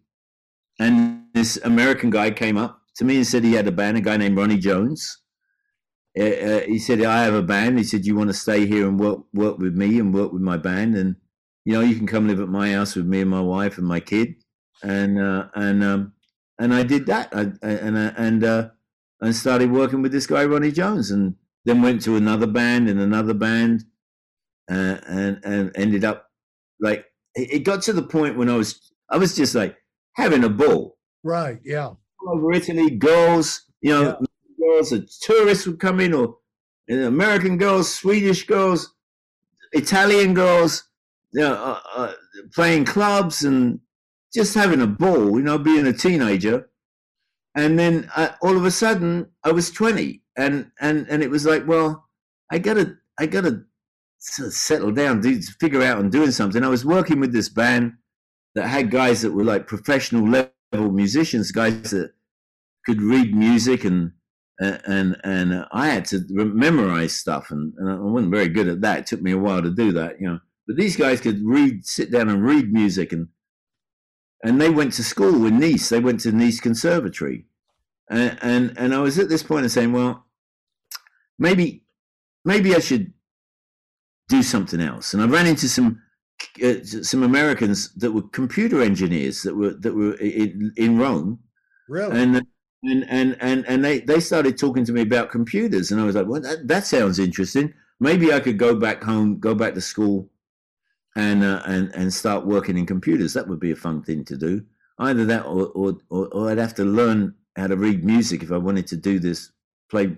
[0.79, 4.01] and this American guy came up to me and said he had a band, a
[4.01, 5.17] guy named Ronnie Jones.
[6.17, 7.77] Uh, uh, he said, I have a band.
[7.77, 10.43] He said, you want to stay here and work work with me and work with
[10.43, 11.15] my band, and
[11.65, 13.87] you know, you can come live at my house with me and my wife and
[13.87, 14.35] my kid,
[14.83, 16.13] and uh, and um,
[16.59, 18.69] and I did that, I, I, and uh, and uh,
[19.21, 22.99] and started working with this guy Ronnie Jones, and then went to another band and
[22.99, 23.85] another band,
[24.69, 26.24] uh, and and ended up
[26.85, 29.75] like it got to the point when I was I was just like
[30.13, 30.97] having a ball.
[31.23, 31.59] Right.
[31.63, 31.91] Yeah.
[32.27, 34.01] Over Italy, girls, you know.
[34.03, 34.25] Yeah
[34.65, 36.37] girls, or tourists would come in, or
[36.89, 38.93] American girls, Swedish girls,
[39.73, 40.83] Italian girls,
[41.33, 42.13] you know, uh, uh,
[42.53, 43.79] playing clubs and
[44.33, 46.69] just having a ball, you know, being a teenager.
[47.55, 51.45] And then uh, all of a sudden, I was 20, and and and it was
[51.45, 52.09] like, well,
[52.51, 53.63] I gotta, I gotta
[54.17, 56.63] settle down, do, figure out and doing something.
[56.63, 57.93] I was working with this band
[58.55, 62.11] that had guys that were like professional level musicians, guys that
[62.85, 64.11] could read music and
[64.59, 68.99] and and I had to memorize stuff, and, and, I wasn't very good at that.
[68.99, 70.39] It took me a while to do that, you know.
[70.67, 73.27] But these guys could read, sit down and read music, and
[74.43, 75.89] and they went to school in Nice.
[75.89, 77.47] They went to Nice Conservatory,
[78.09, 80.25] and and, and I was at this point of saying, well,
[81.37, 81.83] maybe
[82.45, 83.11] maybe I should
[84.27, 85.13] do something else.
[85.13, 86.01] And I ran into some
[86.63, 91.39] uh, some Americans that were computer engineers that were that were in, in Rome,
[91.87, 92.45] really, and
[92.83, 96.15] and and and and they they started talking to me about computers, and I was
[96.15, 97.73] like, well, that, that sounds interesting.
[97.99, 100.29] Maybe I could go back home, go back to school,
[101.15, 103.33] and uh, and and start working in computers.
[103.33, 104.63] That would be a fun thing to do.
[104.99, 108.51] Either that, or or, or, or I'd have to learn how to read music if
[108.51, 109.51] I wanted to do this,
[109.89, 110.17] play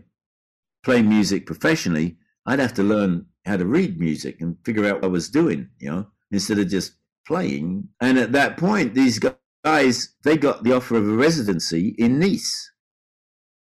[0.84, 2.18] play music professionally.
[2.46, 5.70] I'd have to learn how to read music and figure out what I was doing,
[5.80, 6.94] you know, instead of just
[7.26, 7.88] playing.
[8.02, 9.20] And at that point, these
[9.64, 12.72] guys they got the offer of a residency in Nice.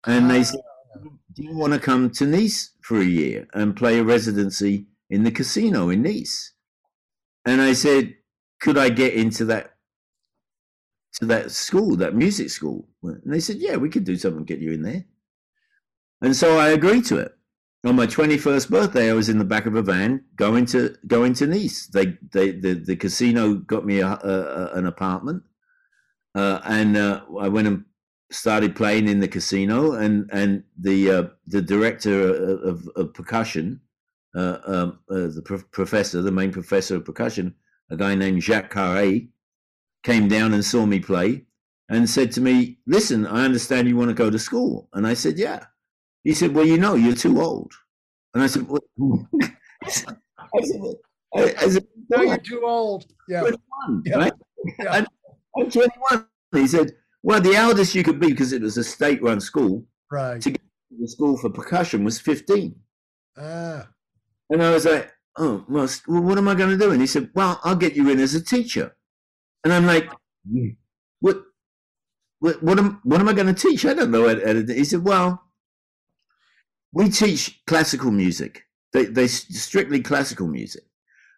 [0.06, 0.72] And they said, ah.
[1.34, 5.24] Do you want to come to Nice for a year and play a residency in
[5.24, 6.54] the casino in Nice?
[7.46, 8.16] And I said,
[8.60, 9.76] Could I get into that
[11.16, 12.88] to that school, that music school?
[13.04, 15.06] And they said, Yeah, we could do something get you in there.
[16.22, 17.36] And so I agreed to it.
[17.84, 21.34] On my 21st birthday, I was in the back of a van going to going
[21.34, 21.88] to Nice.
[21.88, 25.44] They, they the, the casino got me a, a, an apartment
[26.36, 27.86] uh, and uh, I went and
[28.32, 33.82] started playing in the casino, and and the uh, the director of, of percussion,
[34.36, 37.56] uh, um, uh, the pro- professor, the main professor of percussion,
[37.90, 39.30] a guy named Jacques Carré,
[40.04, 41.46] came down and saw me play,
[41.90, 45.14] and said to me, "Listen, I understand you want to go to school," and I
[45.14, 45.66] said, "Yeah."
[46.24, 47.72] He said, "Well, you know, you're too old,"
[48.34, 48.84] and I said, "What?"
[49.84, 50.16] I said,
[51.36, 53.42] I, I said "No, you're too old." Yeah.
[53.42, 54.18] 21, yeah.
[54.18, 54.34] Right?
[54.80, 55.06] yeah.
[55.58, 56.28] I'm 21.
[56.54, 60.42] He said, well, the eldest you could be, because it was a state-run school, right?
[60.42, 62.76] To get to the school for percussion was 15.
[63.38, 63.88] Ah.
[64.50, 66.92] And I was like, oh, well, what am I going to do?
[66.92, 68.96] And he said, well, I'll get you in as a teacher.
[69.64, 70.10] And I'm like,
[71.20, 71.44] what?
[72.40, 73.86] What, what am what am I going to teach?
[73.86, 74.28] I don't know.
[74.66, 75.44] He said, "Well,
[76.94, 78.64] we teach classical music.
[78.94, 80.84] They they strictly classical music,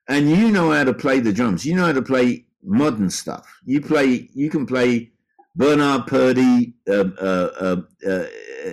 [0.08, 1.66] and you know how to play the drums.
[1.66, 3.62] You know how to play modern stuff.
[3.66, 4.30] You play.
[4.34, 5.14] You can play
[5.56, 8.26] Bernard Purdie, um, uh, uh, uh,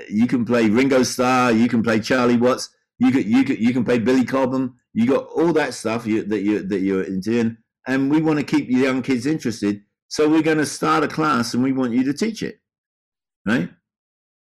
[0.08, 3.72] you can play Ringo Starr, you can play Charlie Watts, you can you can you
[3.72, 4.76] can play Billy Cobham.
[4.92, 8.44] You got all that stuff you, that you that you're into, and we want to
[8.44, 9.82] keep young kids interested.
[10.08, 12.60] So we're going to start a class, and we want you to teach it,
[13.46, 13.70] right?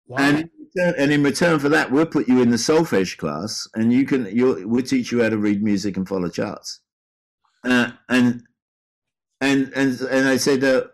[0.06, 0.18] Wow.
[0.18, 3.92] And return, and in return for that, we'll put you in the solfege class, and
[3.92, 6.80] you can you we'll teach you how to read music and follow charts.
[7.64, 8.42] Uh, and
[9.40, 10.85] and and and I said, uh,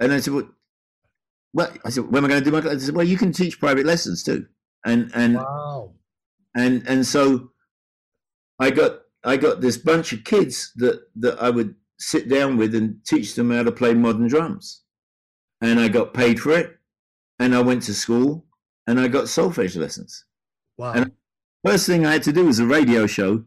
[0.00, 0.48] and I said, well,
[1.52, 2.70] well, I said, when am I going to do my?
[2.70, 4.46] I said, well, you can teach private lessons too,
[4.84, 5.92] and and wow.
[6.54, 7.50] and and so
[8.58, 12.74] I got I got this bunch of kids that that I would sit down with
[12.74, 14.82] and teach them how to play modern drums,
[15.60, 16.76] and I got paid for it,
[17.38, 18.46] and I went to school
[18.86, 20.24] and I got solfege lessons.
[20.78, 20.92] Wow!
[20.92, 21.12] And
[21.64, 23.44] first thing I had to do was a radio show.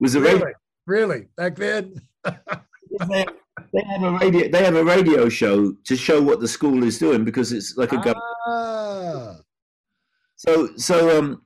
[0.00, 0.34] Was a really?
[0.34, 0.54] radio
[0.86, 2.00] really back then.
[3.72, 6.98] they have a radio they have a radio show to show what the school is
[6.98, 8.14] doing because it's like a
[8.46, 9.36] ah.
[10.36, 11.42] so so um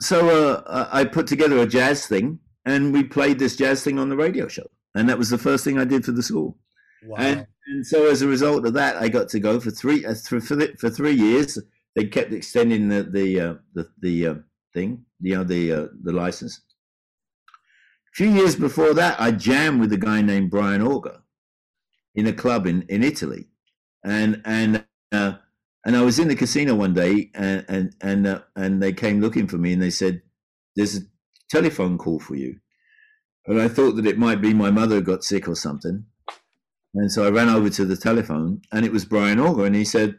[0.00, 0.28] so
[0.66, 4.16] uh, I put together a jazz thing and we played this jazz thing on the
[4.16, 6.56] radio show and that was the first thing I did for the school
[7.04, 7.16] wow.
[7.18, 10.14] and, and so as a result of that I got to go for three uh,
[10.14, 11.58] for for three years
[11.96, 14.34] they kept extending the the uh, the, the uh,
[14.74, 16.60] thing you know the uh, the license.
[18.12, 21.20] A few years before that I jammed with a guy named Brian Auger
[22.14, 23.46] in a club in, in Italy,
[24.04, 25.34] and and uh,
[25.84, 29.20] and I was in the casino one day, and and and, uh, and they came
[29.20, 30.22] looking for me, and they said,
[30.76, 31.00] "There's a
[31.50, 32.56] telephone call for you,"
[33.46, 36.04] and I thought that it might be my mother got sick or something,
[36.94, 39.84] and so I ran over to the telephone, and it was Brian Auger, and he
[39.84, 40.18] said.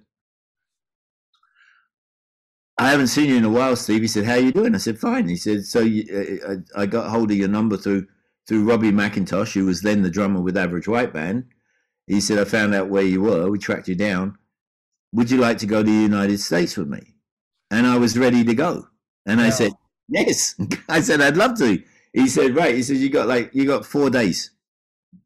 [2.82, 4.02] I haven't seen you in a while, Steve.
[4.02, 6.04] He said, "How are you doing?" I said, "Fine." He said, "So you,
[6.46, 8.08] uh, I, I got hold of your number through
[8.48, 11.46] through Robbie McIntosh, who was then the drummer with Average White Band,
[12.08, 13.50] he said, I found out where you were.
[13.50, 14.38] We tracked you down.
[15.14, 17.00] Would you like to go to the United States with me?
[17.70, 18.88] And I was ready to go.
[19.26, 19.72] And I said,
[20.10, 20.56] Yes.
[20.90, 21.82] I said, I'd love to.
[22.14, 22.76] He said, Right.
[22.76, 24.52] He said, You got like, you got four days.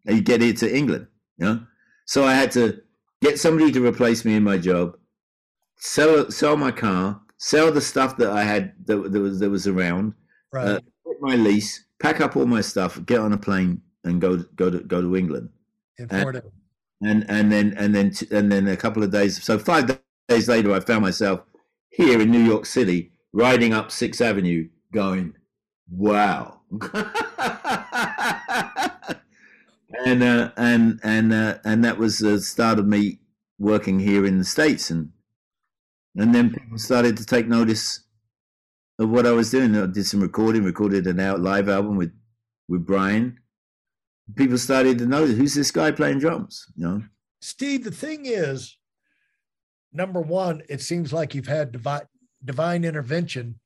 [0.06, 1.08] You get here to England.
[1.38, 1.68] You know?
[2.06, 2.82] So I had to
[3.22, 4.96] get somebody to replace me in my job,
[5.78, 9.68] sell sell my car, sell the stuff that I had that, that was that was
[9.68, 10.14] around,
[10.52, 10.68] right.
[10.68, 10.80] uh,
[11.22, 14.80] my lease, pack up all my stuff, get on a plane, and go go to
[14.80, 15.50] go to England.
[15.98, 16.46] Important
[17.02, 19.42] and and then and then and then a couple of days.
[19.44, 21.42] So five days later, I found myself
[21.90, 25.34] here in New York City, riding up Sixth Avenue, going,
[25.90, 26.62] "Wow."
[30.06, 33.20] and uh, and and uh, and that was the start of me
[33.60, 35.12] working here in the states, and
[36.16, 38.02] and then people started to take notice
[39.00, 39.76] of what I was doing.
[39.76, 42.12] I did some recording, recorded an out live album with
[42.68, 43.40] with Brian,
[44.34, 47.04] people started to know who's this guy playing drums, you know?
[47.42, 48.78] Steve, the thing is,
[49.94, 52.08] number one, it seems like you've had divine,
[52.44, 53.60] divine intervention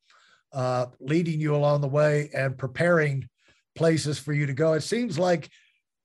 [0.52, 3.26] uh, leading you along the way and preparing
[3.74, 4.74] places for you to go.
[4.74, 5.48] It seems like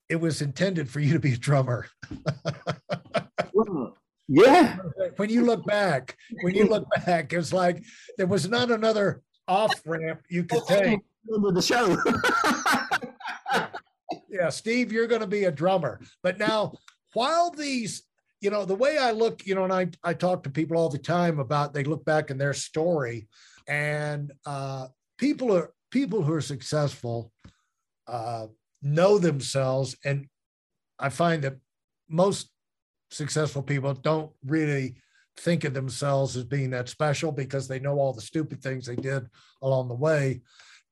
[0.08, 1.86] it was intended for you to be a drummer.
[3.52, 3.95] well,
[4.28, 4.76] yeah.
[5.16, 7.84] When you look back, when you look back, it's like
[8.18, 11.00] there was not another off ramp you could take.
[11.28, 11.96] The show.
[14.30, 16.00] yeah, Steve, you're going to be a drummer.
[16.22, 16.74] But now,
[17.14, 18.04] while these,
[18.40, 20.88] you know, the way I look, you know, and I, I talk to people all
[20.88, 23.26] the time about they look back in their story
[23.66, 24.86] and uh,
[25.18, 27.32] people are people who are successful
[28.06, 28.46] uh,
[28.82, 29.96] know themselves.
[30.04, 30.26] And
[30.98, 31.56] I find that
[32.08, 32.50] most
[33.10, 34.96] successful people don't really
[35.36, 38.96] think of themselves as being that special because they know all the stupid things they
[38.96, 39.26] did
[39.62, 40.40] along the way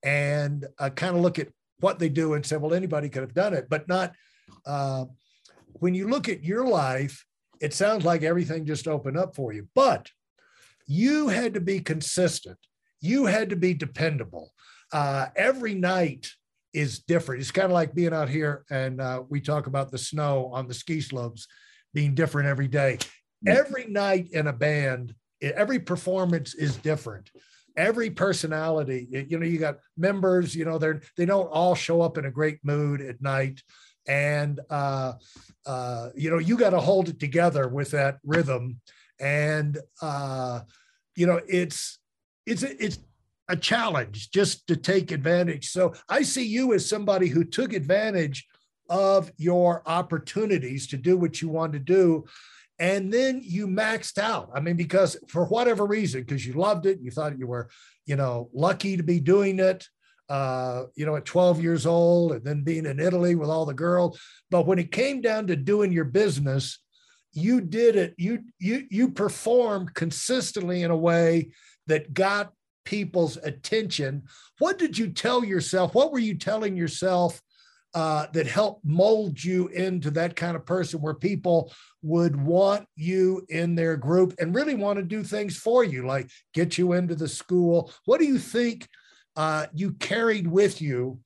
[0.02, 1.48] and uh, kind of look at
[1.80, 4.12] what they do and say, well, anybody could have done it, but not.
[4.66, 5.06] Uh,
[5.80, 7.24] when you look at your life,
[7.60, 9.66] it sounds like everything just opened up for you.
[9.74, 10.10] But
[10.86, 12.58] you had to be consistent.
[13.00, 14.52] You had to be dependable.
[14.92, 16.28] Uh, every night
[16.72, 17.40] is different.
[17.40, 20.68] It's kind of like being out here and uh, we talk about the snow on
[20.68, 21.46] the ski slopes
[21.94, 22.98] being different every day.
[23.46, 27.30] Every night in a band, every performance is different.
[27.76, 32.18] Every personality, you know, you got members, you know, they're they don't all show up
[32.18, 33.62] in a great mood at night.
[34.06, 35.14] And uh,
[35.66, 38.80] uh, you know, you got to hold it together with that rhythm.
[39.18, 40.60] And uh,
[41.16, 41.98] you know, it's
[42.46, 42.98] it's it's
[43.48, 45.70] a challenge just to take advantage.
[45.70, 48.46] So I see you as somebody who took advantage
[48.88, 52.24] of your opportunities to do what you want to do.
[52.78, 54.50] And then you maxed out.
[54.54, 57.68] I mean, because for whatever reason, because you loved it, you thought you were,
[58.04, 59.86] you know, lucky to be doing it,
[60.28, 63.74] uh, you know, at 12 years old and then being in Italy with all the
[63.74, 64.20] girls.
[64.50, 66.78] But when it came down to doing your business,
[67.32, 68.14] you did it.
[68.16, 71.50] You you you performed consistently in a way
[71.88, 72.52] that got
[72.84, 74.22] people's attention.
[74.58, 75.94] What did you tell yourself?
[75.94, 77.40] What were you telling yourself
[77.94, 83.46] uh, that helped mold you into that kind of person where people would want you
[83.48, 87.14] in their group and really want to do things for you, like get you into
[87.14, 87.92] the school?
[88.04, 88.88] What do you think
[89.36, 91.20] uh, you carried with you?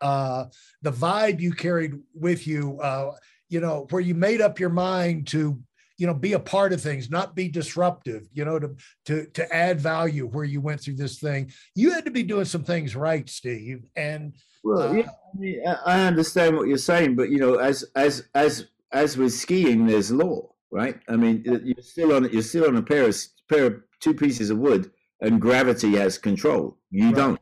[0.00, 0.46] Uh,
[0.82, 3.12] the vibe you carried with you, uh,
[3.48, 5.60] you know, where you made up your mind to
[5.96, 9.52] you know be a part of things not be disruptive you know to to to
[9.52, 12.94] add value where you went through this thing you had to be doing some things
[12.94, 14.32] right steve and
[14.68, 18.66] well yeah I, mean, I understand what you're saying but you know as as as
[18.92, 22.82] as with skiing there's law right i mean you're still on you're still on a
[22.82, 23.16] pair of
[23.48, 27.14] pair of two pieces of wood and gravity has control you right.
[27.14, 27.40] don't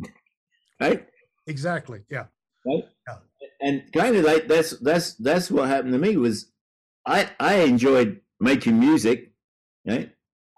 [0.80, 1.06] right
[1.46, 2.26] exactly yeah
[2.66, 3.16] right yeah.
[3.60, 6.50] and kind of like that's that's that's what happened to me was
[7.08, 9.32] I I enjoyed making music,
[9.86, 10.10] right?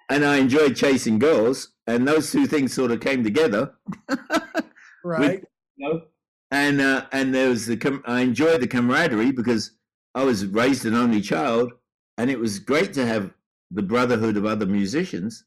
[0.08, 3.74] And I enjoyed chasing girls, and those two things sort of came together.
[5.04, 5.40] right.
[5.40, 5.44] With,
[5.80, 6.02] you
[6.50, 9.72] and uh, and there was the I enjoyed the camaraderie because
[10.14, 11.72] I was raised an only child,
[12.18, 13.32] and it was great to have
[13.70, 15.44] the brotherhood of other musicians,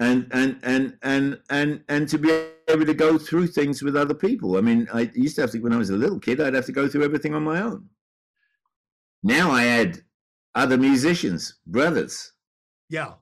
[0.00, 2.30] and and and and and and to be
[2.68, 4.56] able to go through things with other people.
[4.56, 6.66] I mean, I used to have to when I was a little kid, I'd have
[6.66, 7.88] to go through everything on my own.
[9.22, 10.02] Now I add
[10.54, 12.32] other musicians, brothers.
[12.90, 13.14] Yeah.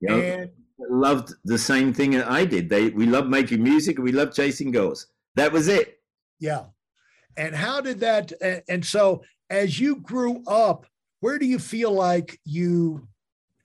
[0.00, 2.68] You know, and loved the same thing that I did.
[2.68, 5.06] They we loved making music and we loved chasing girls.
[5.34, 6.00] That was it.
[6.38, 6.64] Yeah.
[7.36, 8.32] And how did that
[8.68, 10.86] and so as you grew up,
[11.20, 13.08] where do you feel like you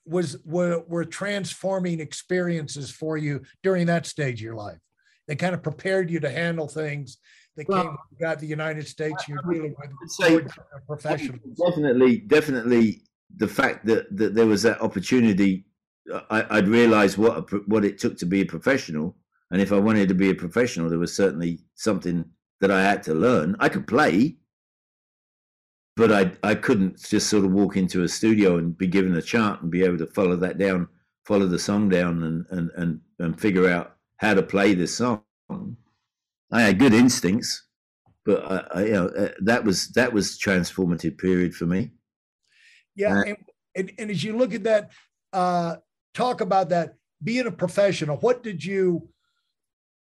[0.05, 4.79] was were, were transforming experiences for you during that stage of your life?
[5.27, 7.17] They kind of prepared you to handle things
[7.55, 10.41] that well, came got the United States you're dealing with say,
[10.87, 11.41] professionals.
[11.57, 13.01] Definitely, definitely
[13.37, 15.65] the fact that, that there was that opportunity,
[16.29, 19.15] I, would realized what a, what it took to be a professional,
[19.51, 22.25] and if I wanted to be a professional, there was certainly something
[22.59, 23.55] that I had to learn.
[23.59, 24.37] I could play,
[25.95, 29.21] but I I couldn't just sort of walk into a studio and be given a
[29.21, 30.87] chart and be able to follow that down,
[31.25, 35.23] follow the song down, and and and, and figure out how to play this song.
[36.51, 37.67] I had good instincts,
[38.25, 41.91] but I, I, you know uh, that was that was transformative period for me.
[42.95, 43.37] Yeah, uh, and,
[43.75, 44.91] and, and, as you look at that,
[45.31, 45.77] uh,
[46.13, 48.17] talk about that being a professional.
[48.17, 49.09] What did you?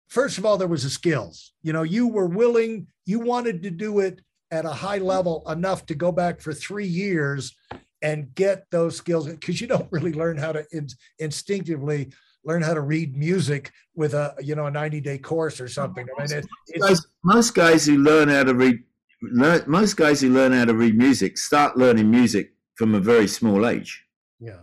[0.07, 1.53] First of all, there was the skills.
[1.61, 2.87] You know, you were willing.
[3.05, 6.87] You wanted to do it at a high level enough to go back for three
[6.87, 7.55] years
[8.01, 10.87] and get those skills because you don't really learn how to in,
[11.19, 12.11] instinctively
[12.45, 16.07] learn how to read music with a you know a 90 day course or something.
[16.17, 18.79] I mean, it, guys, most guys who learn how to read
[19.21, 23.27] learn, most guys who learn how to read music start learning music from a very
[23.27, 24.05] small age.
[24.39, 24.61] Yeah.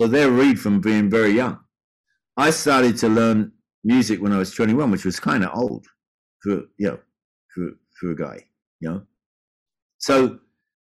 [0.00, 1.58] So they read from being very young.
[2.34, 3.52] I started to learn
[3.84, 5.86] music when I was 21, which was kind of old
[6.42, 6.98] for you know
[7.54, 8.46] for for a guy,
[8.80, 9.02] you know.
[9.98, 10.38] So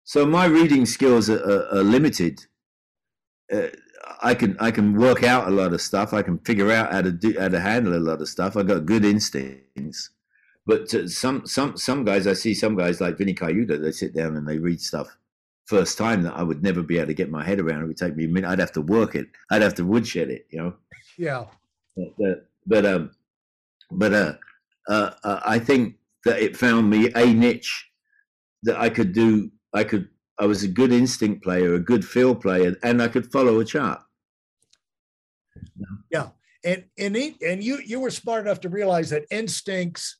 [0.03, 2.45] so my reading skills are, are, are limited.
[3.51, 3.69] Uh,
[4.21, 6.13] I can I can work out a lot of stuff.
[6.13, 8.55] I can figure out how to do how to handle a lot of stuff.
[8.55, 10.11] I got good instincts.
[10.67, 14.35] But some some some guys, I see some guys like Vinny Colaiuta, they sit down
[14.35, 15.17] and they read stuff
[15.69, 17.83] first time that I would never be able to get my head around.
[17.83, 18.49] It would take me a minute.
[18.49, 19.27] I'd have to work it.
[19.51, 20.47] I'd have to woodshed it.
[20.49, 20.73] You know.
[21.17, 21.45] Yeah.
[21.95, 23.11] But but, but um,
[23.91, 24.33] but uh,
[24.87, 25.95] uh, uh, I think
[26.25, 27.87] that it found me a niche
[28.63, 29.51] that I could do.
[29.73, 30.09] I could
[30.39, 33.65] I was a good instinct player, a good feel player, and I could follow a
[33.65, 34.01] chart.
[36.09, 36.29] Yeah,
[36.63, 40.17] and and and you you were smart enough to realize that instincts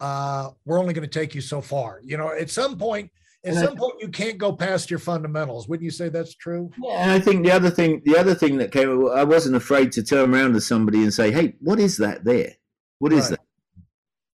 [0.00, 2.00] uh, were only going to take you so far.
[2.04, 3.10] You know, at some point,
[3.44, 5.68] at some point you can't go past your fundamentals.
[5.68, 6.70] Wouldn't you say that's true?
[6.82, 9.92] Yeah, and I think the other thing, the other thing that came, I wasn't afraid
[9.92, 12.54] to turn around to somebody and say, "Hey, what is that there?
[12.98, 13.38] What is right.
[13.38, 13.40] that?"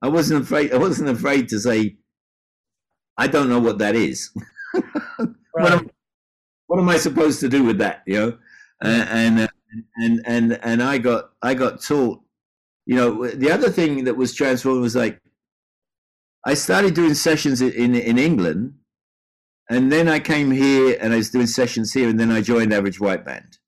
[0.02, 0.72] I wasn't afraid.
[0.72, 1.96] I wasn't afraid to say,
[3.18, 4.30] "I don't know what that is."
[4.74, 4.84] right.
[5.52, 5.90] what, am,
[6.68, 8.02] what, am, I supposed to do with that?
[8.06, 8.38] You know,
[8.84, 9.48] uh, and
[9.96, 12.20] and and and I got I got taught.
[12.86, 15.20] You know, the other thing that was transformed was like
[16.46, 18.74] I started doing sessions in in England
[19.70, 22.74] and then I came here and I was doing sessions here, and then I joined
[22.74, 23.58] Average White Band.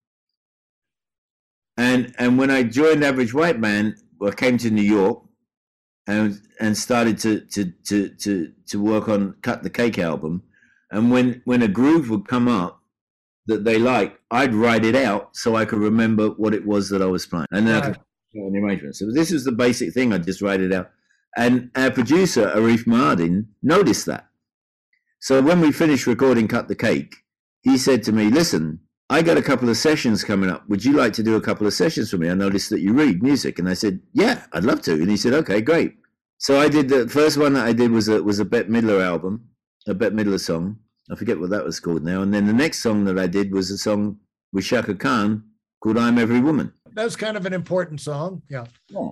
[1.76, 5.22] And and when I joined Average White Band, I came to New York
[6.06, 10.42] and and started to to to to to work on Cut the Cake album.
[10.90, 12.82] And when when a groove would come up
[13.46, 17.00] that they liked, I'd write it out so I could remember what it was that
[17.00, 17.84] I was playing, and then right.
[17.84, 18.00] I could
[18.34, 18.96] the arrangement.
[18.96, 20.12] So this is the basic thing.
[20.12, 20.90] I just write it out.
[21.36, 24.26] And our producer Arif Mardin noticed that.
[25.22, 27.14] So when we finished recording Cut the Cake,
[27.60, 30.68] he said to me, Listen, I got a couple of sessions coming up.
[30.68, 32.28] Would you like to do a couple of sessions for me?
[32.28, 33.60] I noticed that you read music.
[33.60, 34.94] And I said, Yeah, I'd love to.
[34.94, 35.94] And he said, Okay, great.
[36.38, 39.00] So I did the first one that I did was a was a Bette Midler
[39.00, 39.44] album,
[39.86, 40.78] a Bette Midler song.
[41.08, 42.22] I forget what that was called now.
[42.22, 44.18] And then the next song that I did was a song
[44.52, 45.44] with Chaka Khan
[45.80, 46.72] called I'm Every Woman.
[46.94, 48.42] That's kind of an important song.
[48.50, 48.64] Yeah.
[48.88, 49.10] Yeah.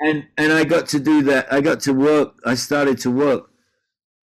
[0.00, 1.52] and and I got to do that.
[1.52, 2.40] I got to work.
[2.46, 3.50] I started to work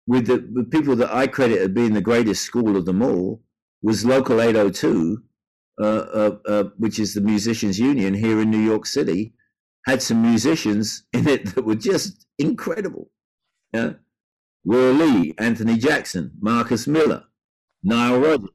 [0.06, 3.42] with the, the people that I credit as being the greatest school of them all
[3.82, 5.22] was Local 802,
[5.80, 9.34] uh, uh, uh, which is the Musicians Union here in New York City,
[9.86, 13.10] had some musicians in it that were just incredible.
[13.72, 13.94] Yeah?
[14.64, 17.24] Will Lee, Anthony Jackson, Marcus Miller,
[17.82, 18.50] Nile Rodgers.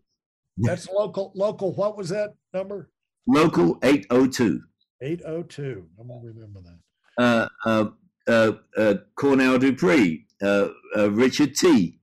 [0.58, 1.32] That's local.
[1.36, 1.74] Local.
[1.74, 2.90] What was that number?
[3.28, 4.62] Local 802.
[5.02, 5.86] 802.
[6.00, 7.22] I'm gonna remember that.
[7.22, 7.86] Uh, uh,
[8.28, 12.00] uh, uh Cornell Dupree, uh, uh, Richard Tee.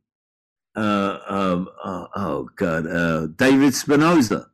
[0.76, 4.47] Uh, um, oh, oh, God, uh, David Spinozza.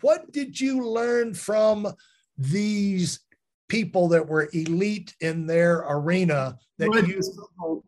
[0.00, 1.92] What did you learn from
[2.38, 3.20] these
[3.68, 6.58] people that were elite in their arena?
[6.78, 7.20] That you...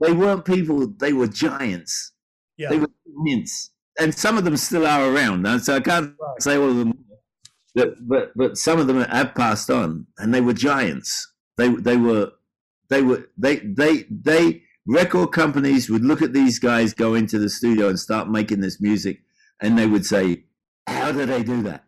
[0.01, 2.13] They weren't people; they were giants.
[2.57, 2.69] Yeah.
[2.69, 5.47] They were immense, and some of them still are around.
[5.63, 6.43] So I can't right.
[6.43, 6.93] say all of them,
[7.75, 11.33] but but but some of them have passed on, and they were giants.
[11.57, 12.33] They they were
[12.89, 17.49] they were they they they record companies would look at these guys go into the
[17.49, 19.23] studio and start making this music,
[19.61, 20.45] and they would say,
[20.87, 21.85] How do they do that?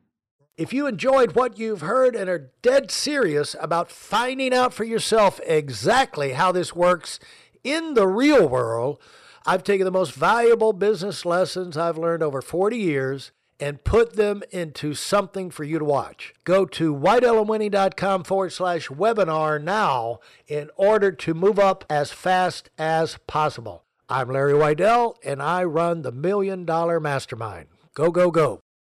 [0.57, 5.40] If you enjoyed what you've heard and are dead serious about finding out for yourself
[5.44, 7.18] exactly how this works
[7.64, 9.00] in the real world,
[9.44, 13.32] I've taken the most valuable business lessons I've learned over 40 years
[13.63, 16.35] and put them into something for you to watch.
[16.43, 23.19] Go to WeidelOnWinning.com forward slash webinar now in order to move up as fast as
[23.29, 23.85] possible.
[24.09, 27.69] I'm Larry Weidel, and I run the Million Dollar Mastermind.
[27.95, 28.59] Go, go, go.